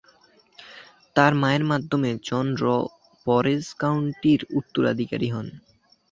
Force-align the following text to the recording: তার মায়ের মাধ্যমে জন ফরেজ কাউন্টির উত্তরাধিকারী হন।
তার 1.15 1.31
মায়ের 1.35 1.63
মাধ্যমে 1.71 2.09
জন 2.23 2.45
ফরেজ 3.27 3.65
কাউন্টির 3.79 4.41
উত্তরাধিকারী 4.59 5.27
হন। 5.29 5.47